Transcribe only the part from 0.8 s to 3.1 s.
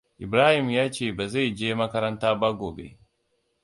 ce ba zai je makaranta ba gobe.